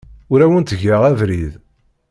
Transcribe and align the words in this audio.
Ur 0.31 0.39
awen-ttgeɣ 0.45 1.01
abrid. 1.09 1.51